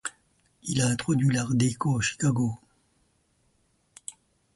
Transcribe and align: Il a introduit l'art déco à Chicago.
Il 0.63 0.81
a 0.81 0.87
introduit 0.87 1.29
l'art 1.29 1.53
déco 1.53 1.99
à 1.99 2.01
Chicago. 2.01 2.59